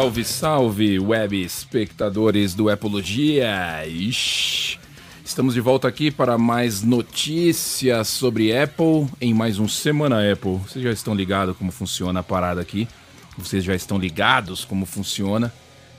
Salve, 0.00 0.24
salve, 0.24 0.98
web 0.98 1.42
espectadores 1.42 2.54
do 2.54 2.70
Apologia. 2.70 3.86
Ixi. 3.86 4.78
Estamos 5.22 5.52
de 5.52 5.60
volta 5.60 5.86
aqui 5.88 6.10
para 6.10 6.38
mais 6.38 6.82
notícias 6.82 8.08
sobre 8.08 8.56
Apple 8.56 9.06
em 9.20 9.34
mais 9.34 9.58
um 9.58 9.68
Semana 9.68 10.32
Apple. 10.32 10.56
Vocês 10.66 10.82
já 10.82 10.90
estão 10.90 11.14
ligados 11.14 11.54
como 11.54 11.70
funciona 11.70 12.20
a 12.20 12.22
parada 12.22 12.62
aqui? 12.62 12.88
Vocês 13.36 13.62
já 13.62 13.74
estão 13.74 13.98
ligados 13.98 14.64
como 14.64 14.86
funciona? 14.86 15.52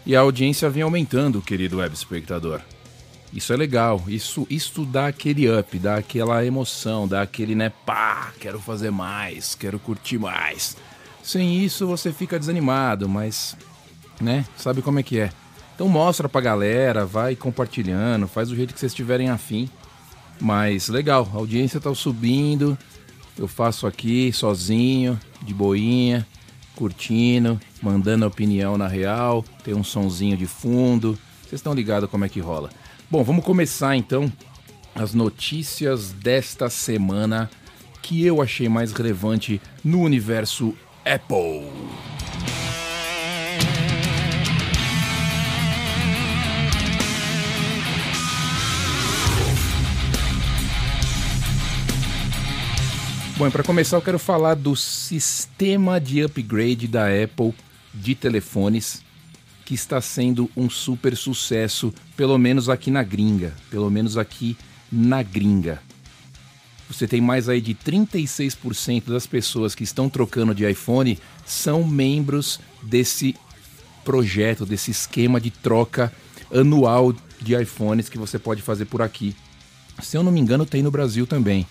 E 0.04 0.16
a 0.16 0.22
audiência 0.22 0.68
vem 0.68 0.82
aumentando, 0.82 1.40
querido 1.40 1.78
web 1.78 1.94
espectador. 1.94 2.60
Isso 3.32 3.54
é 3.54 3.56
legal, 3.56 4.04
isso, 4.08 4.48
isso 4.50 4.84
dá 4.84 5.06
aquele 5.06 5.48
up, 5.48 5.78
dá 5.78 5.98
aquela 5.98 6.44
emoção, 6.44 7.08
dá 7.08 7.22
aquele 7.22 7.54
né, 7.54 7.72
pá, 7.86 8.34
quero 8.40 8.60
fazer 8.60 8.90
mais, 8.90 9.54
quero 9.54 9.78
curtir 9.78 10.18
mais. 10.18 10.76
Sem 11.22 11.64
isso 11.64 11.86
você 11.86 12.12
fica 12.12 12.40
desanimado, 12.40 13.08
mas 13.08 13.56
né? 14.22 14.46
Sabe 14.56 14.82
como 14.82 15.00
é 15.00 15.04
que 15.04 15.20
é. 15.20 15.32
Então 15.76 15.88
mostra 15.88 16.30
pra 16.30 16.42
galera, 16.42 17.06
vai 17.06 17.36
compartilhando, 17.36 18.28
faz 18.28 18.50
do 18.50 18.56
jeito 18.56 18.74
que 18.74 18.80
vocês 18.80 18.92
estiverem 18.92 19.30
afim. 19.30 19.70
Mas 20.40 20.90
legal, 20.90 21.30
a 21.34 21.38
audiência 21.38 21.80
tá 21.80 21.94
subindo. 21.94 22.78
Eu 23.38 23.48
faço 23.48 23.88
aqui 23.88 24.32
sozinho, 24.32 25.20
de 25.42 25.54
boinha, 25.54 26.28
curtindo, 26.76 27.60
mandando 27.82 28.26
opinião 28.26 28.78
na 28.78 28.88
real, 28.88 29.44
tem 29.64 29.74
um 29.74 29.84
sonzinho 29.84 30.38
de 30.38 30.46
fundo. 30.46 31.18
Vocês 31.42 31.60
estão 31.60 31.74
ligados 31.74 32.10
como 32.10 32.26
é 32.26 32.30
que 32.30 32.40
rola. 32.40 32.70
Bom, 33.10 33.24
vamos 33.24 33.44
começar 33.44 33.96
então 33.96 34.32
as 34.96 35.14
notícias 35.14 36.12
desta 36.12 36.70
semana 36.70 37.50
que 38.02 38.26
eu 38.26 38.42
achei 38.42 38.68
mais 38.68 38.92
relevante 38.92 39.62
no 39.84 40.02
universo 40.02 40.76
Apple. 41.06 41.81
Bom, 53.42 53.50
para 53.50 53.64
começar 53.64 53.98
eu 53.98 54.04
quero 54.04 54.20
falar 54.20 54.54
do 54.54 54.76
sistema 54.76 56.00
de 56.00 56.22
upgrade 56.22 56.88
da 56.88 57.08
Apple 57.08 57.56
de 57.92 58.14
telefones 58.14 59.02
que 59.66 59.74
está 59.74 60.00
sendo 60.00 60.48
um 60.56 60.70
super 60.70 61.18
sucesso, 61.18 61.92
pelo 62.16 62.38
menos 62.38 62.70
aqui 62.70 62.92
na 62.92 63.02
gringa, 63.02 63.52
pelo 63.72 63.90
menos 63.90 64.16
aqui 64.16 64.56
na 64.92 65.24
gringa. 65.24 65.82
Você 66.88 67.08
tem 67.08 67.20
mais 67.20 67.50
aí 67.50 67.60
de 67.60 67.74
36% 67.74 69.06
das 69.06 69.26
pessoas 69.26 69.74
que 69.74 69.84
estão 69.84 70.08
trocando 70.08 70.54
de 70.54 70.70
iPhone 70.70 71.18
são 71.44 71.84
membros 71.84 72.60
desse 72.84 73.36
projeto, 74.06 74.68
desse 74.68 74.92
esquema 74.92 75.42
de 75.42 75.50
troca 75.50 76.14
anual 76.54 77.12
de 77.42 77.60
iPhones 77.60 78.08
que 78.08 78.20
você 78.20 78.38
pode 78.38 78.62
fazer 78.62 78.86
por 78.86 79.02
aqui. 79.02 79.36
Se 80.00 80.16
eu 80.16 80.22
não 80.22 80.32
me 80.32 80.40
engano, 80.40 80.64
tem 80.64 80.84
no 80.84 80.92
Brasil 80.92 81.26
também 81.26 81.66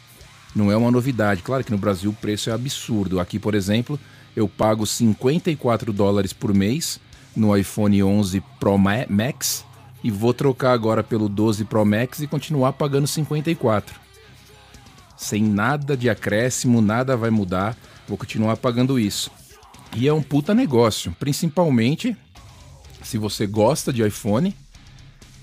não 0.55 0.71
é 0.71 0.77
uma 0.77 0.91
novidade. 0.91 1.43
Claro 1.43 1.65
que 1.65 1.71
no 1.71 1.79
Brasil 1.79 2.11
o 2.11 2.15
preço 2.15 2.51
é 2.51 2.53
absurdo. 2.53 3.21
Aqui, 3.21 3.39
por 3.39 3.55
exemplo, 3.55 3.99
eu 4.35 4.49
pago 4.49 4.87
54 4.87 5.93
dólares 5.93 6.33
por 6.33 6.55
mês 6.55 7.01
no 7.35 7.57
iPhone 7.57 8.03
11 8.03 8.43
Pro 8.59 8.77
Max 8.77 9.65
e 10.03 10.11
vou 10.11 10.35
trocar 10.35 10.73
agora 10.73 11.03
pelo 11.03 11.29
12 11.29 11.65
Pro 11.65 11.85
Max 11.85 12.21
e 12.21 12.27
continuar 12.27 12.73
pagando 12.73 13.07
54. 13.07 14.01
Sem 15.17 15.43
nada 15.43 15.97
de 15.97 16.09
acréscimo, 16.09 16.81
nada 16.81 17.17
vai 17.17 17.31
mudar, 17.31 17.77
vou 18.09 18.17
continuar 18.17 18.57
pagando 18.57 18.99
isso. 18.99 19.31
E 19.95 20.09
é 20.09 20.13
um 20.13 20.23
puta 20.23 20.55
negócio, 20.55 21.15
principalmente 21.19 22.17
se 23.03 23.19
você 23.19 23.47
gosta 23.47 23.93
de 23.93 24.07
iPhone 24.07 24.55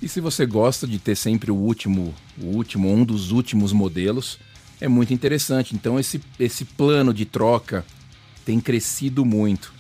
e 0.02 0.08
se 0.08 0.22
você 0.22 0.46
gosta 0.46 0.88
de 0.88 1.00
ter 1.00 1.16
sempre 1.16 1.52
o 1.52 1.56
último, 1.56 2.14
o 2.40 2.46
último, 2.46 2.92
um 2.92 3.04
dos 3.04 3.32
últimos 3.32 3.74
modelos 3.74 4.40
é 4.80 4.88
muito 4.88 5.14
interessante. 5.14 5.76
Então 5.76 6.00
esse, 6.00 6.22
esse 6.40 6.66
plano 6.66 7.14
de 7.14 7.26
troca 7.26 7.86
tem 8.46 8.60
crescido 8.60 9.26
muito. 9.26 9.74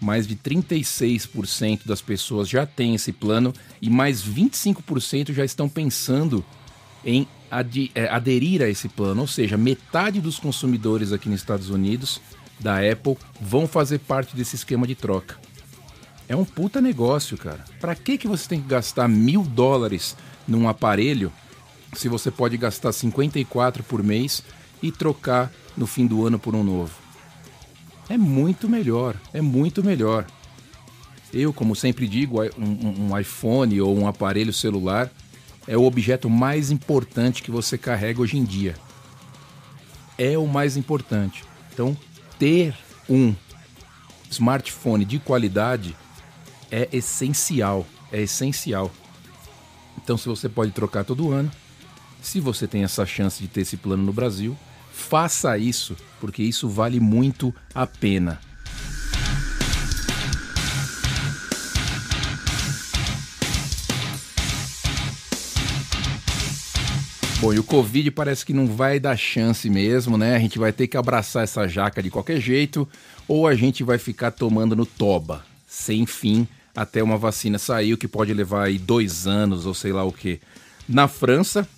Mais 0.00 0.26
de 0.26 0.34
36% 0.34 1.86
das 1.86 2.00
pessoas 2.00 2.48
já 2.48 2.66
têm 2.66 2.94
esse 2.94 3.12
plano 3.12 3.52
e 3.80 3.88
mais 3.88 4.22
25% 4.22 5.32
já 5.32 5.44
estão 5.44 5.68
pensando 5.68 6.44
em 7.04 7.26
é, 7.94 8.08
aderir 8.08 8.62
a 8.62 8.68
esse 8.68 8.88
plano. 8.88 9.20
Ou 9.20 9.26
seja, 9.26 9.56
metade 9.56 10.20
dos 10.20 10.38
consumidores 10.38 11.12
aqui 11.12 11.28
nos 11.28 11.40
Estados 11.40 11.70
Unidos 11.70 12.20
da 12.58 12.78
Apple 12.78 13.16
vão 13.40 13.66
fazer 13.66 13.98
parte 13.98 14.36
desse 14.36 14.56
esquema 14.56 14.86
de 14.86 14.94
troca. 14.94 15.36
É 16.28 16.36
um 16.36 16.44
puta 16.44 16.80
negócio, 16.80 17.36
cara. 17.36 17.64
Para 17.80 17.94
que, 17.94 18.16
que 18.16 18.28
você 18.28 18.48
tem 18.48 18.60
que 18.60 18.68
gastar 18.68 19.08
mil 19.08 19.42
dólares 19.42 20.16
num 20.46 20.68
aparelho 20.68 21.32
se 21.92 22.08
você 22.08 22.30
pode 22.30 22.56
gastar 22.56 22.92
54 22.92 23.82
por 23.82 24.02
mês 24.02 24.42
e 24.82 24.90
trocar 24.90 25.52
no 25.76 25.86
fim 25.86 26.06
do 26.06 26.26
ano 26.26 26.38
por 26.38 26.54
um 26.54 26.64
novo. 26.64 26.92
É 28.08 28.16
muito 28.16 28.68
melhor, 28.68 29.16
é 29.32 29.40
muito 29.40 29.82
melhor. 29.84 30.26
Eu, 31.32 31.52
como 31.52 31.74
sempre 31.74 32.06
digo, 32.06 32.42
um, 32.58 33.10
um 33.10 33.18
iPhone 33.18 33.80
ou 33.80 33.96
um 33.96 34.06
aparelho 34.06 34.52
celular 34.52 35.10
é 35.66 35.76
o 35.76 35.84
objeto 35.84 36.28
mais 36.28 36.70
importante 36.70 37.42
que 37.42 37.50
você 37.50 37.78
carrega 37.78 38.20
hoje 38.20 38.36
em 38.36 38.44
dia. 38.44 38.74
É 40.18 40.36
o 40.36 40.46
mais 40.46 40.76
importante. 40.76 41.44
Então, 41.72 41.96
ter 42.38 42.74
um 43.08 43.34
smartphone 44.30 45.04
de 45.04 45.18
qualidade 45.18 45.96
é 46.70 46.88
essencial, 46.92 47.86
é 48.10 48.22
essencial. 48.22 48.90
Então, 50.02 50.18
se 50.18 50.28
você 50.28 50.48
pode 50.48 50.72
trocar 50.72 51.04
todo 51.04 51.30
ano, 51.30 51.50
se 52.22 52.40
você 52.40 52.66
tem 52.66 52.84
essa 52.84 53.04
chance 53.04 53.42
de 53.42 53.48
ter 53.48 53.62
esse 53.62 53.76
plano 53.76 54.02
no 54.02 54.12
Brasil, 54.12 54.56
faça 54.92 55.58
isso, 55.58 55.96
porque 56.20 56.42
isso 56.42 56.68
vale 56.68 57.00
muito 57.00 57.54
a 57.74 57.86
pena. 57.86 58.40
Bom, 67.40 67.52
e 67.52 67.58
o 67.58 67.64
Covid 67.64 68.08
parece 68.12 68.46
que 68.46 68.52
não 68.52 68.68
vai 68.68 69.00
dar 69.00 69.16
chance 69.16 69.68
mesmo, 69.68 70.16
né? 70.16 70.36
A 70.36 70.38
gente 70.38 70.60
vai 70.60 70.72
ter 70.72 70.86
que 70.86 70.96
abraçar 70.96 71.42
essa 71.42 71.66
jaca 71.66 72.00
de 72.00 72.08
qualquer 72.08 72.40
jeito, 72.40 72.88
ou 73.26 73.48
a 73.48 73.54
gente 73.56 73.82
vai 73.82 73.98
ficar 73.98 74.30
tomando 74.30 74.76
no 74.76 74.86
toba, 74.86 75.44
sem 75.66 76.06
fim, 76.06 76.46
até 76.72 77.02
uma 77.02 77.18
vacina 77.18 77.58
sair, 77.58 77.94
o 77.94 77.98
que 77.98 78.06
pode 78.06 78.32
levar 78.32 78.66
aí 78.66 78.78
dois 78.78 79.26
anos 79.26 79.66
ou 79.66 79.74
sei 79.74 79.92
lá 79.92 80.04
o 80.04 80.12
que. 80.12 80.40
Na 80.88 81.08
França, 81.08 81.68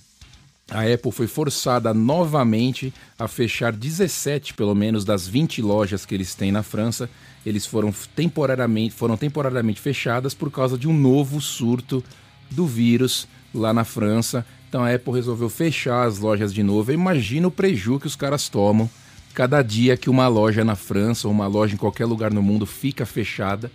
a 0.71 0.83
Apple 0.83 1.13
foi 1.13 1.27
forçada 1.27 1.93
novamente 1.93 2.93
a 3.19 3.29
fechar 3.29 3.73
17, 3.73 4.55
pelo 4.55 4.75
menos, 4.75 5.05
das 5.05 5.29
20 5.29 5.61
lojas 5.61 6.07
que 6.07 6.15
eles 6.15 6.35
têm 6.35 6.51
na 6.51 6.63
França. 6.63 7.09
Eles 7.45 7.67
foram 7.67 7.93
temporariamente, 8.17 8.95
foram 8.95 9.17
temporariamente 9.17 9.81
fechadas 9.81 10.33
por 10.33 10.51
causa 10.51 10.79
de 10.79 10.89
um 10.89 10.97
novo 10.97 11.41
surto 11.41 12.03
do 12.51 12.67
vírus 12.67 13.29
lá 13.55 13.75
na 13.75 13.85
França. 13.85 14.45
Então 14.69 14.83
a 14.83 14.93
Apple 14.93 15.13
resolveu 15.13 15.51
fechar 15.51 16.07
as 16.07 16.19
lojas 16.19 16.53
de 16.53 16.63
novo. 16.63 16.93
Imagina 16.93 17.47
o 17.47 17.51
prejuízo 17.51 18.01
que 18.01 18.07
os 18.07 18.17
caras 18.17 18.49
tomam 18.49 18.89
cada 19.35 19.61
dia 19.63 19.97
que 19.97 20.09
uma 20.09 20.29
loja 20.29 20.65
na 20.65 20.77
França 20.77 21.27
ou 21.27 21.35
uma 21.35 21.47
loja 21.47 21.75
em 21.75 21.79
qualquer 21.79 22.07
lugar 22.07 22.33
no 22.33 22.43
mundo 22.43 22.65
fica 22.65 23.05
fechada. 23.05 23.71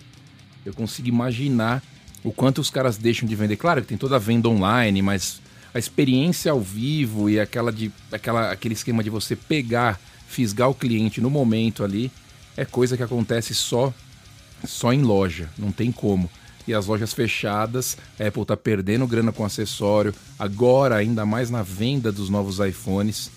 Eu 0.65 0.73
consigo 0.73 1.07
imaginar 1.07 1.83
o 2.23 2.31
quanto 2.31 2.59
os 2.59 2.69
caras 2.69 2.97
deixam 2.97 3.27
de 3.27 3.35
vender. 3.35 3.57
Claro 3.57 3.81
que 3.81 3.87
tem 3.87 3.97
toda 3.97 4.15
a 4.15 4.19
venda 4.19 4.49
online, 4.49 5.01
mas 5.01 5.41
a 5.73 5.79
experiência 5.79 6.51
ao 6.51 6.61
vivo 6.61 7.29
e 7.29 7.39
aquela 7.39 7.71
de, 7.71 7.91
aquela, 8.11 8.51
aquele 8.51 8.73
esquema 8.73 9.03
de 9.03 9.09
você 9.09 9.35
pegar, 9.35 9.99
fisgar 10.27 10.69
o 10.69 10.73
cliente 10.73 11.21
no 11.21 11.29
momento 11.29 11.83
ali, 11.83 12.11
é 12.57 12.65
coisa 12.65 12.97
que 12.97 13.03
acontece 13.03 13.53
só 13.53 13.93
só 14.65 14.91
em 14.91 15.01
loja, 15.01 15.49
não 15.57 15.71
tem 15.71 15.91
como. 15.91 16.29
E 16.67 16.73
as 16.73 16.85
lojas 16.85 17.13
fechadas, 17.13 17.97
a 18.19 18.27
Apple 18.27 18.41
está 18.41 18.55
perdendo 18.55 19.07
grana 19.07 19.31
com 19.31 19.45
acessório, 19.45 20.13
agora 20.37 20.95
ainda 20.95 21.25
mais 21.25 21.49
na 21.49 21.63
venda 21.63 22.11
dos 22.11 22.29
novos 22.29 22.59
iPhones. 22.59 23.31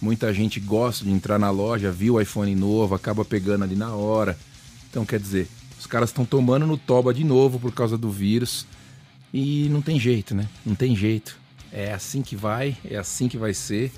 Muita 0.00 0.32
gente 0.32 0.60
gosta 0.60 1.04
de 1.04 1.10
entrar 1.10 1.38
na 1.38 1.50
loja, 1.50 1.90
viu 1.90 2.14
o 2.14 2.20
iPhone 2.20 2.54
novo, 2.54 2.94
acaba 2.94 3.24
pegando 3.24 3.64
ali 3.64 3.74
na 3.74 3.94
hora. 3.94 4.38
Então 4.90 5.04
quer 5.04 5.18
dizer, 5.18 5.48
os 5.78 5.86
caras 5.86 6.10
estão 6.10 6.24
tomando 6.24 6.66
no 6.66 6.76
toba 6.76 7.12
de 7.12 7.24
novo 7.24 7.58
por 7.58 7.72
causa 7.72 7.96
do 7.96 8.10
vírus. 8.10 8.66
E 9.32 9.68
não 9.70 9.82
tem 9.82 9.98
jeito, 9.98 10.34
né? 10.34 10.48
Não 10.64 10.74
tem 10.74 10.94
jeito. 10.94 11.36
É 11.78 11.92
assim 11.92 12.22
que 12.22 12.34
vai, 12.34 12.74
é 12.82 12.96
assim 12.96 13.28
que 13.28 13.36
vai 13.36 13.52
ser. 13.52 13.92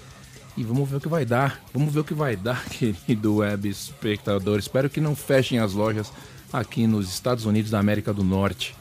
E 0.57 0.65
vamos 0.65 0.91
ver 0.91 0.97
o 0.97 1.01
que 1.01 1.07
vai 1.07 1.25
dar. 1.25 1.63
Vamos 1.73 1.95
ver 1.95 2.01
o 2.01 2.05
que 2.05 2.13
vai 2.13 2.35
dar, 2.35 2.65
querido 2.67 3.37
web 3.37 3.69
espectador. 3.69 4.59
Espero 4.59 4.91
que 4.91 5.01
não 5.01 5.15
fechem 5.15 5.61
as 5.61 5.75
lojas 5.75 6.13
aqui 6.53 6.89
nos 6.89 7.09
Estados 7.09 7.45
Unidos 7.45 7.71
da 7.71 7.79
América 7.79 8.13
do 8.13 8.25
Norte. 8.25 8.75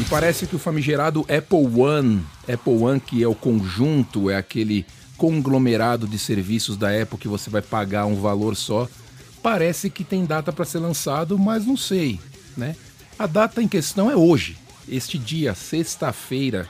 E 0.00 0.04
parece 0.08 0.46
que 0.46 0.56
o 0.56 0.58
famigerado 0.58 1.26
Apple 1.28 1.78
One, 1.78 2.24
Apple 2.50 2.72
One, 2.72 2.98
que 2.98 3.22
é 3.22 3.28
o 3.28 3.34
conjunto, 3.34 4.30
é 4.30 4.36
aquele 4.38 4.86
conglomerado 5.20 6.08
de 6.08 6.18
serviços 6.18 6.78
da 6.78 6.88
Apple 6.88 7.18
que 7.18 7.28
você 7.28 7.50
vai 7.50 7.60
pagar 7.60 8.06
um 8.06 8.18
valor 8.18 8.56
só, 8.56 8.88
parece 9.42 9.90
que 9.90 10.02
tem 10.02 10.24
data 10.24 10.50
para 10.50 10.64
ser 10.64 10.78
lançado, 10.78 11.38
mas 11.38 11.66
não 11.66 11.76
sei, 11.76 12.18
né? 12.56 12.74
A 13.18 13.26
data 13.26 13.62
em 13.62 13.68
questão 13.68 14.10
é 14.10 14.16
hoje, 14.16 14.56
este 14.88 15.18
dia, 15.18 15.54
sexta-feira, 15.54 16.66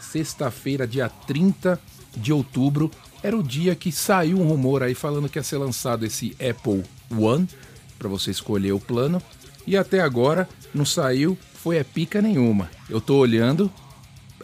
sexta-feira, 0.00 0.88
dia 0.88 1.08
30 1.08 1.80
de 2.16 2.32
outubro, 2.32 2.90
era 3.22 3.38
o 3.38 3.44
dia 3.44 3.76
que 3.76 3.92
saiu 3.92 4.40
um 4.40 4.48
rumor 4.48 4.82
aí 4.82 4.92
falando 4.92 5.28
que 5.28 5.38
ia 5.38 5.44
ser 5.44 5.58
lançado 5.58 6.04
esse 6.04 6.36
Apple 6.40 6.82
One 7.16 7.48
para 7.96 8.08
você 8.08 8.32
escolher 8.32 8.72
o 8.72 8.80
plano. 8.80 9.22
E 9.64 9.76
até 9.76 10.00
agora 10.00 10.48
não 10.74 10.84
saiu, 10.84 11.38
foi 11.54 11.78
a 11.78 11.84
pica 11.84 12.20
nenhuma. 12.20 12.68
Eu 12.90 13.00
tô 13.00 13.18
olhando, 13.18 13.70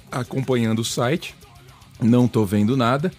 acompanhando 0.08 0.79
o 0.79 0.85
site, 0.85 1.35
não 2.00 2.29
tô 2.29 2.44
vendo 2.44 2.76
nada. 2.76 3.12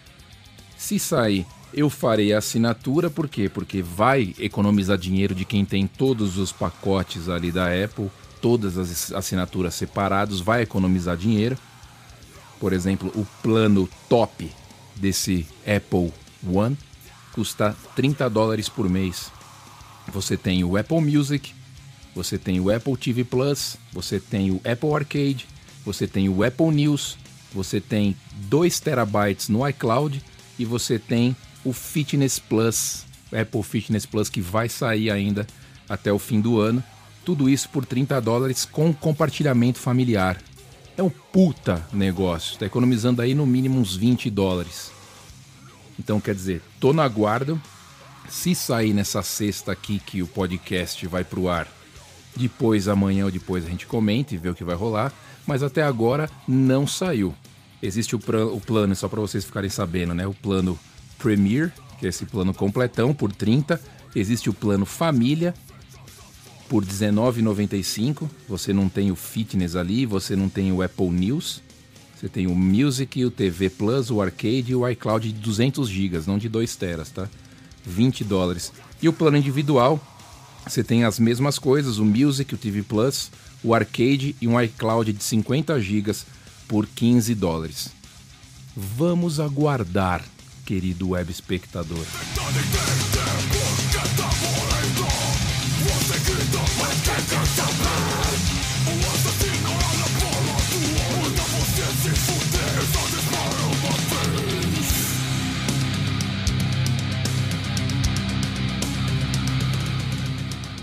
Se 0.81 0.97
sair, 0.97 1.45
eu 1.71 1.91
farei 1.91 2.33
a 2.33 2.39
assinatura, 2.39 3.07
por 3.07 3.29
quê? 3.29 3.47
Porque 3.47 3.83
vai 3.83 4.33
economizar 4.39 4.97
dinheiro 4.97 5.35
de 5.35 5.45
quem 5.45 5.63
tem 5.63 5.85
todos 5.85 6.39
os 6.39 6.51
pacotes 6.51 7.29
ali 7.29 7.51
da 7.51 7.67
Apple, 7.67 8.09
todas 8.41 8.79
as 8.79 9.11
assinaturas 9.11 9.75
separadas, 9.75 10.39
vai 10.39 10.63
economizar 10.63 11.15
dinheiro. 11.15 11.55
Por 12.59 12.73
exemplo, 12.73 13.11
o 13.15 13.27
plano 13.43 13.87
top 14.09 14.51
desse 14.95 15.45
Apple 15.59 16.11
One 16.51 16.75
custa 17.31 17.77
30 17.95 18.27
dólares 18.27 18.67
por 18.67 18.89
mês. 18.89 19.31
Você 20.11 20.35
tem 20.35 20.63
o 20.63 20.75
Apple 20.75 20.99
Music, 20.99 21.53
você 22.15 22.39
tem 22.39 22.59
o 22.59 22.75
Apple 22.75 22.97
TV 22.97 23.23
Plus, 23.23 23.77
você 23.93 24.19
tem 24.19 24.49
o 24.49 24.59
Apple 24.65 24.93
Arcade, 24.95 25.47
você 25.85 26.07
tem 26.07 26.27
o 26.27 26.43
Apple 26.43 26.71
News, 26.71 27.19
você 27.53 27.79
tem 27.79 28.17
2 28.49 28.79
terabytes 28.79 29.47
no 29.47 29.65
iCloud 29.69 30.21
e 30.61 30.65
você 30.65 30.99
tem 30.99 31.35
o 31.65 31.73
Fitness 31.73 32.37
Plus, 32.37 33.03
Apple 33.33 33.63
Fitness 33.63 34.05
Plus 34.05 34.29
que 34.29 34.39
vai 34.39 34.69
sair 34.69 35.09
ainda 35.09 35.47
até 35.89 36.13
o 36.13 36.19
fim 36.19 36.39
do 36.39 36.59
ano. 36.59 36.83
Tudo 37.25 37.49
isso 37.49 37.67
por 37.69 37.85
30 37.85 38.19
dólares 38.21 38.63
com 38.63 38.93
compartilhamento 38.93 39.79
familiar. 39.79 40.39
É 40.95 41.01
um 41.01 41.09
puta 41.09 41.85
negócio. 41.91 42.53
Está 42.53 42.65
economizando 42.65 43.21
aí 43.21 43.33
no 43.33 43.45
mínimo 43.45 43.79
uns 43.79 43.95
20 43.95 44.29
dólares. 44.29 44.91
Então, 45.99 46.21
quer 46.21 46.35
dizer, 46.35 46.61
tô 46.79 46.93
na 46.93 47.07
guarda. 47.07 47.59
Se 48.29 48.53
sair 48.53 48.93
nessa 48.93 49.23
sexta 49.23 49.71
aqui 49.71 49.99
que 49.99 50.21
o 50.21 50.27
podcast 50.27 51.05
vai 51.07 51.23
pro 51.23 51.49
ar, 51.49 51.67
depois 52.35 52.87
amanhã 52.87 53.25
ou 53.25 53.31
depois 53.31 53.65
a 53.65 53.69
gente 53.69 53.85
comenta 53.87 54.33
e 54.33 54.37
vê 54.37 54.49
o 54.49 54.55
que 54.55 54.63
vai 54.63 54.75
rolar. 54.75 55.11
Mas 55.45 55.63
até 55.63 55.81
agora 55.81 56.29
não 56.47 56.85
saiu. 56.85 57.35
Existe 57.81 58.15
o, 58.15 58.19
o 58.53 58.61
plano, 58.61 58.95
só 58.95 59.07
para 59.07 59.19
vocês 59.19 59.43
ficarem 59.43 59.69
sabendo, 59.69 60.13
né? 60.13 60.27
O 60.27 60.33
plano 60.33 60.77
Premier, 61.17 61.71
que 61.99 62.05
é 62.05 62.09
esse 62.09 62.25
plano 62.25 62.53
completão 62.53 63.13
por 63.13 63.31
30. 63.31 63.81
Existe 64.15 64.49
o 64.49 64.53
plano 64.53 64.85
Família, 64.85 65.53
por 66.71 66.83
R$19,95. 66.83 68.29
Você 68.47 68.71
não 68.71 68.87
tem 68.87 69.11
o 69.11 69.15
Fitness 69.15 69.75
ali, 69.75 70.05
você 70.05 70.37
não 70.37 70.47
tem 70.47 70.71
o 70.71 70.81
Apple 70.81 71.09
News. 71.09 71.61
Você 72.15 72.29
tem 72.29 72.47
o 72.47 72.55
Music, 72.55 73.25
o 73.25 73.31
TV 73.31 73.69
Plus, 73.69 74.09
o 74.11 74.21
Arcade 74.21 74.71
e 74.71 74.75
o 74.75 74.87
iCloud 74.87 75.31
de 75.31 75.37
200 75.39 75.89
GB, 75.89 76.21
não 76.27 76.37
de 76.37 76.47
2 76.47 76.75
teras, 76.75 77.09
tá? 77.09 77.27
20 77.83 78.23
dólares. 78.23 78.71
E 79.01 79.09
o 79.09 79.13
plano 79.13 79.37
individual, 79.37 79.99
você 80.67 80.83
tem 80.83 81.03
as 81.03 81.19
mesmas 81.19 81.57
coisas, 81.57 81.97
o 81.97 82.05
Music, 82.05 82.53
o 82.53 82.57
TV 82.57 82.83
Plus, 82.83 83.31
o 83.63 83.73
Arcade 83.73 84.35
e 84.39 84.47
um 84.47 84.61
iCloud 84.61 85.11
de 85.11 85.23
50 85.23 85.79
GB 85.79 86.13
por 86.71 86.87
15 86.87 87.35
dólares. 87.35 87.91
Vamos 88.73 89.41
aguardar, 89.41 90.23
querido 90.65 91.09
web 91.09 91.29
espectador. 91.29 92.05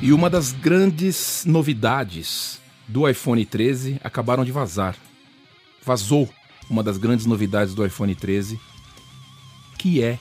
E 0.02 0.12
uma 0.12 0.28
das 0.28 0.52
grandes 0.52 1.44
novidades 1.46 2.60
do 2.86 3.08
iPhone 3.08 3.42
13 3.46 3.98
acabaram 4.04 4.44
de 4.44 4.52
vazar. 4.52 5.07
Vazou 5.84 6.28
uma 6.68 6.82
das 6.82 6.98
grandes 6.98 7.26
novidades 7.26 7.74
do 7.74 7.84
iPhone 7.84 8.14
13, 8.14 8.60
que 9.78 10.02
é 10.02 10.18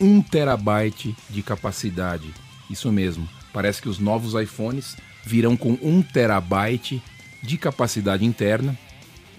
1 0.00 0.22
terabyte 0.22 1.14
de 1.28 1.42
capacidade. 1.42 2.32
Isso 2.70 2.90
mesmo, 2.90 3.28
parece 3.52 3.80
que 3.82 3.88
os 3.88 3.98
novos 3.98 4.34
iPhones 4.34 4.96
virão 5.24 5.56
com 5.56 5.78
1 5.82 6.02
terabyte 6.02 7.02
de 7.42 7.58
capacidade 7.58 8.24
interna, 8.24 8.78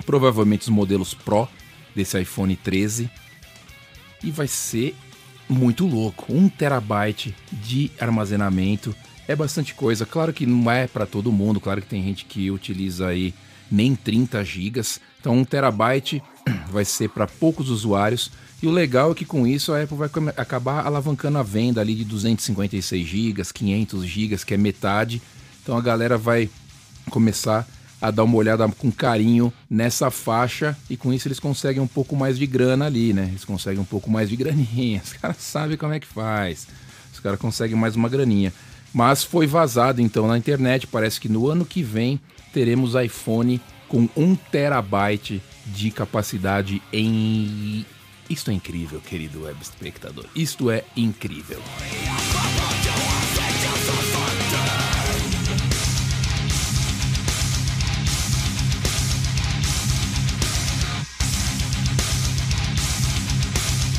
provavelmente 0.05 0.61
os 0.61 0.69
modelos 0.69 1.13
Pro 1.13 1.47
desse 1.95 2.19
iPhone 2.19 2.55
13, 2.55 3.09
e 4.23 4.31
vai 4.31 4.47
ser 4.47 4.95
muito 5.49 5.85
louco. 5.87 6.33
1 6.33 6.49
terabyte 6.49 7.35
de 7.51 7.91
armazenamento 7.99 8.95
é 9.27 9.35
bastante 9.35 9.73
coisa. 9.73 10.05
Claro 10.05 10.33
que 10.33 10.45
não 10.45 10.69
é 10.69 10.87
para 10.87 11.05
todo 11.05 11.31
mundo, 11.31 11.59
claro 11.59 11.81
que 11.81 11.87
tem 11.87 12.03
gente 12.03 12.25
que 12.25 12.51
utiliza 12.51 13.07
aí 13.07 13.33
nem 13.69 13.95
30 13.95 14.43
gigas, 14.43 14.99
então 15.19 15.37
1 15.37 15.45
terabyte 15.45 16.21
vai 16.71 16.85
ser 16.85 17.09
para 17.09 17.27
poucos 17.27 17.69
usuários. 17.69 18.31
E 18.61 18.67
o 18.67 18.71
legal 18.71 19.11
é 19.11 19.15
que 19.15 19.25
com 19.25 19.45
isso 19.45 19.71
a 19.71 19.83
Apple 19.83 19.97
vai 19.97 20.09
acabar 20.35 20.85
alavancando 20.85 21.37
a 21.37 21.43
venda 21.43 21.79
ali 21.79 21.93
de 21.93 22.03
256 22.03 23.07
GB, 23.07 23.43
500 23.53 24.03
GB, 24.03 24.37
que 24.37 24.53
é 24.53 24.57
metade. 24.57 25.21
Então 25.61 25.77
a 25.77 25.81
galera 25.81 26.17
vai 26.17 26.49
começar 27.09 27.67
a 28.01 28.11
dar 28.11 28.23
uma 28.23 28.35
olhada 28.35 28.67
com 28.69 28.91
carinho 28.91 29.51
nessa 29.69 30.11
faixa 30.11 30.77
e 30.89 30.95
com 30.95 31.11
isso 31.11 31.27
eles 31.27 31.39
conseguem 31.39 31.81
um 31.81 31.87
pouco 31.87 32.15
mais 32.15 32.37
de 32.37 32.45
grana 32.45 32.85
ali, 32.85 33.13
né? 33.13 33.25
Eles 33.29 33.43
conseguem 33.43 33.79
um 33.79 33.85
pouco 33.85 34.09
mais 34.09 34.29
de 34.29 34.35
graninha. 34.35 35.01
Os 35.05 35.13
caras 35.13 35.37
sabem 35.37 35.77
como 35.77 35.93
é 35.93 35.99
que 35.99 36.07
faz. 36.07 36.67
Os 37.13 37.19
caras 37.19 37.39
conseguem 37.39 37.75
mais 37.75 37.95
uma 37.95 38.09
graninha. 38.09 38.53
Mas 38.93 39.23
foi 39.23 39.45
vazado 39.45 40.01
então 40.01 40.27
na 40.27 40.37
internet. 40.37 40.87
Parece 40.87 41.19
que 41.19 41.29
no 41.29 41.47
ano 41.47 41.65
que 41.65 41.83
vem 41.83 42.19
teremos 42.53 42.95
iPhone 42.95 43.61
com 43.87 44.09
1 44.15 44.35
terabyte 44.51 45.41
de 45.65 45.91
capacidade 45.91 46.81
em 46.91 47.85
isto 48.29 48.51
é 48.51 48.53
incrível, 48.53 48.99
querido 48.99 49.43
web 49.43 49.57
espectador. 49.61 50.25
Isto 50.35 50.69
é 50.69 50.83
incrível. 50.97 51.61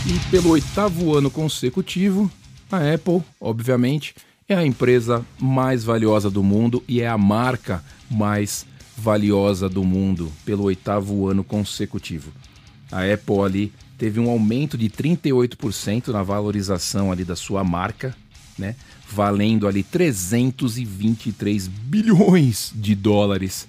E 0.06 0.30
pelo 0.30 0.50
oitavo 0.50 1.16
ano 1.16 1.30
consecutivo, 1.30 2.30
a 2.70 2.94
Apple, 2.94 3.22
obviamente, 3.40 4.14
é 4.48 4.54
a 4.54 4.64
empresa 4.64 5.24
mais 5.38 5.84
valiosa 5.84 6.30
do 6.30 6.42
mundo 6.42 6.82
e 6.88 7.02
é 7.02 7.08
a 7.08 7.18
marca 7.18 7.84
mais 8.10 8.64
valiosa 8.96 9.68
do 9.68 9.84
mundo 9.84 10.32
pelo 10.42 10.64
oitavo 10.64 11.28
ano 11.28 11.44
consecutivo. 11.44 12.32
A 12.90 13.02
Apple 13.02 13.40
ali 13.40 13.72
teve 13.98 14.18
um 14.18 14.30
aumento 14.30 14.78
de 14.78 14.88
38% 14.88 16.08
na 16.08 16.22
valorização 16.22 17.12
ali 17.12 17.24
da 17.24 17.36
sua 17.36 17.62
marca, 17.62 18.16
né? 18.58 18.74
Valendo 19.10 19.68
ali 19.68 19.82
323 19.82 21.68
bilhões 21.68 22.72
de 22.74 22.94
dólares 22.94 23.68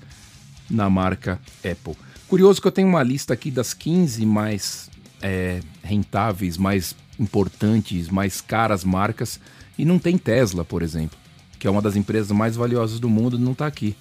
na 0.69 0.89
marca 0.89 1.41
Apple. 1.57 1.97
Curioso 2.29 2.61
que 2.61 2.67
eu 2.67 2.71
tenho 2.71 2.87
uma 2.87 3.03
lista 3.03 3.33
aqui 3.33 3.51
das 3.51 3.73
15 3.73 4.25
mais 4.25 4.89
é, 5.21 5.59
rentáveis, 5.83 6.57
mais 6.57 6.95
importantes, 7.19 8.07
mais 8.07 8.39
caras 8.39 8.85
marcas 8.85 9.41
e 9.79 9.85
não 9.85 9.97
tem 9.97 10.17
Tesla, 10.17 10.63
por 10.63 10.81
exemplo, 10.81 11.17
que 11.57 11.67
é 11.67 11.71
uma 11.71 11.81
das 11.81 11.95
empresas 11.95 12.31
mais 12.31 12.55
valiosas 12.55 12.99
do 12.99 13.09
mundo, 13.09 13.39
não 13.39 13.53
está 13.53 13.65
aqui. 13.65 13.95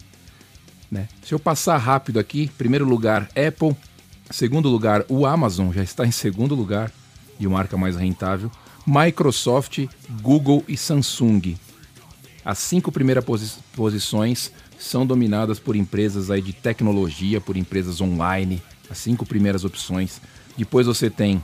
Né? 0.91 1.09
Se 1.23 1.33
eu 1.33 1.39
passar 1.39 1.77
rápido 1.79 2.19
aqui, 2.19 2.51
primeiro 2.57 2.85
lugar 2.85 3.29
Apple, 3.31 3.77
Segundo 4.31 4.69
lugar, 4.69 5.07
o 5.09 5.25
Amazon 5.25 5.73
já 5.73 5.83
está 5.83 6.07
em 6.07 6.11
segundo 6.11 6.55
lugar 6.55 6.93
de 7.39 7.49
marca 7.49 7.79
mais 7.79 7.97
rentável. 7.97 8.51
Microsoft, 8.87 9.87
Google 10.21 10.63
e 10.69 10.77
Samsung. 10.77 11.57
As 12.45 12.59
cinco 12.59 12.93
primeiras 12.93 13.25
posi 13.25 13.53
posições 13.75 14.53
são 14.79 15.07
dominadas 15.07 15.59
por 15.59 15.75
empresas 15.75 16.31
aí 16.31 16.43
de 16.43 16.53
tecnologia, 16.53 17.41
por 17.41 17.57
empresas 17.57 18.01
online. 18.01 18.63
As 18.91 18.99
cinco 18.99 19.25
primeiras 19.25 19.65
opções. 19.65 20.21
Depois 20.57 20.87
você 20.87 21.09
tem 21.09 21.43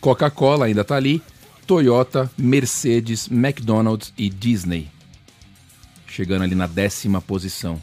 Coca-Cola, 0.00 0.66
ainda 0.66 0.80
está 0.80 0.96
ali. 0.96 1.22
Toyota, 1.68 2.30
Mercedes, 2.38 3.28
McDonald's 3.30 4.10
e 4.16 4.30
Disney. 4.30 4.88
Chegando 6.06 6.44
ali 6.44 6.54
na 6.54 6.66
décima 6.66 7.20
posição. 7.20 7.78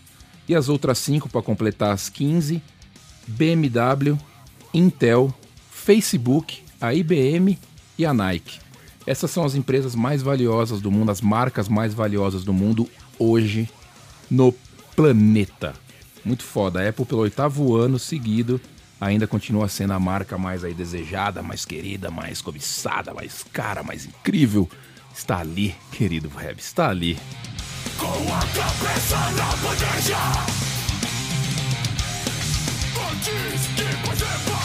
E 0.50 0.56
as 0.56 0.70
outras 0.70 0.98
cinco, 0.98 1.30
para 1.30 1.44
completar 1.44 1.94
as 1.94 2.10
15, 2.10 2.63
BMW, 3.27 4.18
Intel, 4.74 5.32
Facebook, 5.70 6.63
a 6.82 6.96
IBM 6.96 7.60
e 7.96 8.08
a 8.08 8.12
Nike. 8.12 8.58
Essas 9.06 9.30
são 9.30 9.46
as 9.46 9.54
empresas 9.54 9.94
mais 9.94 10.24
valiosas 10.24 10.82
do 10.82 10.89
mundo, 10.89 11.12
as 11.12 11.22
marcas 11.22 11.70
mais 11.70 11.94
valiosas 11.94 12.44
do 12.44 12.51
mundo 12.51 12.89
hoje 13.20 13.70
no 14.32 14.51
planeta. 14.96 15.75
Muito 16.25 16.42
foda. 16.42 16.82
A 16.82 16.89
Apple, 16.89 17.06
pelo 17.06 17.22
oitavo 17.22 17.75
ano 17.75 18.00
seguido, 18.00 18.60
ainda 19.00 19.28
continua 19.28 19.68
sendo 19.68 19.94
a 19.94 20.00
marca 20.00 20.38
mais 20.38 20.64
aí 20.64 20.74
desejada, 20.74 21.42
mais 21.42 21.66
querida, 21.66 22.10
mais 22.10 22.42
cobiçada, 22.42 23.14
mais 23.14 23.46
cara, 23.52 23.84
mais 23.84 24.06
incrível. 24.06 24.70
Está 25.14 25.40
ali, 25.40 25.75
querido 25.92 26.32
Web, 26.36 26.60
está 26.60 26.90
ali. 26.90 27.18
Com 27.98 28.34
a 28.34 28.40
cabeça 28.40 29.18
na 29.32 29.56
bandeja 29.58 30.18
Antes 33.16 33.68
que 33.75 33.86
Que 33.86 34.64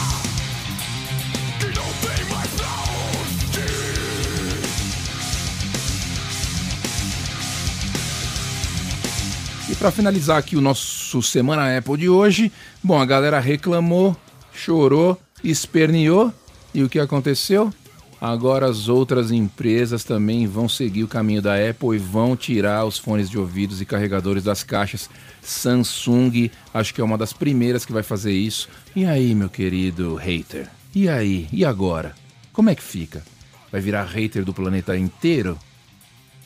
E 9.71 9.75
para 9.75 9.89
finalizar 9.89 10.37
aqui 10.37 10.57
o 10.57 10.61
nosso 10.61 11.23
Semana 11.23 11.77
Apple 11.77 11.95
de 11.95 12.09
hoje, 12.09 12.51
bom, 12.83 12.99
a 12.99 13.05
galera 13.05 13.39
reclamou, 13.39 14.17
chorou, 14.53 15.17
esperneou, 15.41 16.33
e 16.73 16.83
o 16.83 16.89
que 16.89 16.99
aconteceu? 16.99 17.73
Agora 18.19 18.69
as 18.69 18.89
outras 18.89 19.31
empresas 19.31 20.03
também 20.03 20.45
vão 20.45 20.67
seguir 20.67 21.05
o 21.05 21.07
caminho 21.07 21.41
da 21.41 21.55
Apple 21.55 21.95
e 21.95 21.97
vão 21.97 22.35
tirar 22.35 22.83
os 22.83 22.97
fones 22.97 23.29
de 23.29 23.39
ouvidos 23.39 23.79
e 23.79 23.85
carregadores 23.85 24.43
das 24.43 24.61
caixas. 24.61 25.09
Samsung, 25.41 26.51
acho 26.73 26.93
que 26.93 26.99
é 26.99 27.03
uma 27.03 27.17
das 27.17 27.31
primeiras 27.31 27.85
que 27.85 27.93
vai 27.93 28.03
fazer 28.03 28.33
isso. 28.33 28.67
E 28.93 29.05
aí, 29.05 29.33
meu 29.33 29.49
querido 29.49 30.15
hater? 30.15 30.67
E 30.93 31.07
aí? 31.07 31.47
E 31.49 31.63
agora? 31.63 32.13
Como 32.51 32.69
é 32.69 32.75
que 32.75 32.83
fica? 32.83 33.23
Vai 33.71 33.79
virar 33.79 34.03
hater 34.03 34.43
do 34.43 34.53
planeta 34.53 34.97
inteiro? 34.97 35.57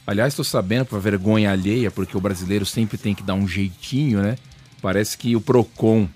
Aliás, 0.08 0.34
estou 0.34 0.46
sabendo 0.46 0.86
para 0.86 1.00
vergonha 1.00 1.52
alheia, 1.52 1.90
porque 1.90 2.16
o 2.16 2.22
brasileiro 2.22 2.66
sempre 2.66 2.98
tem 2.98 3.16
que 3.16 3.24
dar 3.24 3.34
um 3.34 3.48
jeitinho, 3.48 4.22
né? 4.22 4.36
Parece 4.82 5.18
que 5.18 5.36
o 5.36 5.42
Procon 5.42 6.08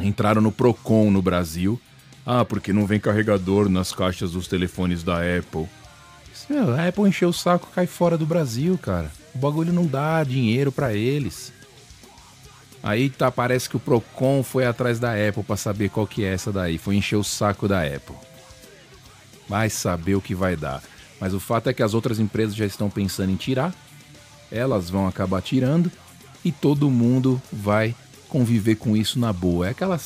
entraram 0.00 0.40
no 0.40 0.52
Procon 0.52 1.10
no 1.10 1.20
Brasil 1.20 1.80
ah, 2.26 2.44
porque 2.44 2.72
não 2.72 2.86
vem 2.86 2.98
carregador 2.98 3.68
nas 3.68 3.92
caixas 3.92 4.32
dos 4.32 4.48
telefones 4.48 5.04
da 5.04 5.18
Apple. 5.18 5.68
Meu, 6.50 6.74
a 6.74 6.88
Apple 6.88 7.08
encheu 7.08 7.28
o 7.28 7.32
saco 7.32 7.68
cai 7.72 7.86
fora 7.86 8.18
do 8.18 8.26
Brasil, 8.26 8.76
cara. 8.76 9.10
O 9.32 9.38
bagulho 9.38 9.72
não 9.72 9.86
dá 9.86 10.24
dinheiro 10.24 10.72
para 10.72 10.92
eles. 10.92 11.52
Aí 12.82 13.10
tá, 13.10 13.30
parece 13.30 13.68
que 13.68 13.76
o 13.76 13.80
Procon 13.80 14.42
foi 14.42 14.66
atrás 14.66 14.98
da 14.98 15.12
Apple 15.12 15.44
para 15.44 15.56
saber 15.56 15.88
qual 15.88 16.06
que 16.06 16.24
é 16.24 16.32
essa 16.32 16.52
daí. 16.52 16.78
Foi 16.78 16.96
encher 16.96 17.16
o 17.16 17.24
saco 17.24 17.68
da 17.68 17.82
Apple. 17.82 18.16
Vai 19.48 19.70
saber 19.70 20.16
o 20.16 20.20
que 20.20 20.34
vai 20.34 20.56
dar. 20.56 20.82
Mas 21.20 21.34
o 21.34 21.40
fato 21.40 21.68
é 21.68 21.72
que 21.72 21.82
as 21.82 21.94
outras 21.94 22.18
empresas 22.18 22.54
já 22.54 22.66
estão 22.66 22.90
pensando 22.90 23.32
em 23.32 23.36
tirar. 23.36 23.74
Elas 24.50 24.90
vão 24.90 25.06
acabar 25.06 25.42
tirando 25.42 25.90
e 26.44 26.52
todo 26.52 26.90
mundo 26.90 27.40
vai 27.52 27.94
conviver 28.28 28.76
com 28.76 28.96
isso 28.96 29.18
na 29.18 29.32
boa. 29.32 29.66
É 29.66 29.70
aquela 29.70 29.98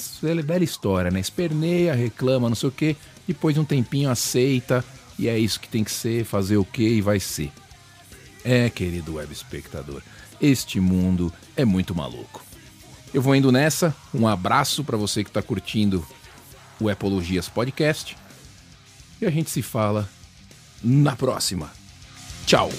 velha 0.44 0.64
história, 0.64 1.10
né? 1.10 1.20
Esperneia, 1.20 1.94
reclama, 1.94 2.48
não 2.48 2.56
sei 2.56 2.68
o 2.68 2.72
quê, 2.72 2.96
depois 3.26 3.54
de 3.54 3.60
um 3.60 3.64
tempinho 3.64 4.10
aceita 4.10 4.84
e 5.18 5.28
é 5.28 5.38
isso 5.38 5.60
que 5.60 5.68
tem 5.68 5.84
que 5.84 5.90
ser, 5.90 6.24
fazer 6.24 6.56
o 6.56 6.64
quê 6.64 6.88
e 6.88 7.00
vai 7.00 7.20
ser. 7.20 7.50
É, 8.42 8.70
querido 8.70 9.14
web 9.14 9.30
espectador, 9.32 10.02
este 10.40 10.80
mundo 10.80 11.32
é 11.56 11.64
muito 11.64 11.94
maluco. 11.94 12.42
Eu 13.12 13.20
vou 13.20 13.34
indo 13.34 13.52
nessa, 13.52 13.94
um 14.14 14.26
abraço 14.26 14.82
para 14.84 14.96
você 14.96 15.22
que 15.22 15.30
está 15.30 15.42
curtindo 15.42 16.06
o 16.80 16.88
Epologias 16.88 17.48
Podcast 17.48 18.16
e 19.20 19.26
a 19.26 19.30
gente 19.30 19.50
se 19.50 19.60
fala 19.60 20.08
na 20.82 21.16
próxima. 21.16 21.70
Tchau! 22.46 22.70